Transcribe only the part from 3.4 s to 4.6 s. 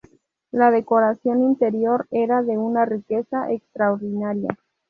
extraordinaria.